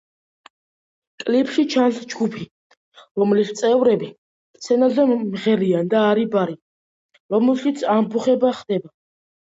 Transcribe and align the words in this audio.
კლიპში 1.23 1.65
ჩანს 1.73 1.99
ჯგუფი, 2.13 2.47
რომლის 3.23 3.51
წევრები 3.61 4.09
სცენაზე 4.61 5.05
მღერიან 5.13 5.93
და 5.93 6.03
ბარი, 6.37 6.59
რომელშიც 7.37 7.89
ამბოხება 7.99 8.57
ხდება. 8.65 8.95